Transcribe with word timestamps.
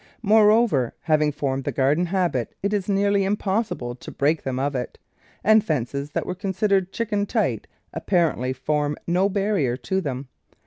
Moreover, 0.23 0.95
having 1.01 1.31
formed 1.31 1.63
the 1.63 1.71
garden 1.71 2.07
habit 2.07 2.55
it 2.63 2.73
is 2.73 2.89
nearly 2.89 3.23
impossible 3.23 3.93
to 3.93 4.09
break 4.09 4.41
them 4.41 4.57
of 4.57 4.73
it, 4.73 4.97
and 5.43 5.63
fences 5.63 6.09
that 6.13 6.25
were 6.25 6.33
considered 6.33 6.91
chicken 6.91 7.27
tight 7.27 7.67
apparently 7.93 8.51
form 8.51 8.97
no 9.05 9.29
barrier 9.29 9.77
to 9.77 10.01
them. 10.01 10.27